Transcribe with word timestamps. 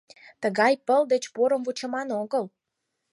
—Тыгай 0.41 0.73
пыл 0.87 1.01
деч 1.13 1.23
порым 1.35 1.61
вучыман 1.65 2.09
огыл. 2.21 2.45